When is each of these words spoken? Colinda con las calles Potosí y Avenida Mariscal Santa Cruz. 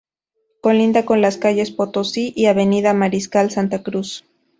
Colinda 0.61 1.05
con 1.05 1.21
las 1.21 1.37
calles 1.37 1.69
Potosí 1.69 2.33
y 2.35 2.47
Avenida 2.47 2.95
Mariscal 2.95 3.51
Santa 3.51 3.83
Cruz. 3.83 4.25